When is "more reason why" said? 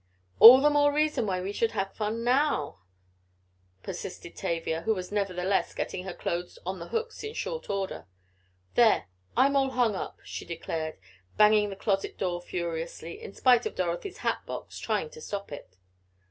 0.71-1.41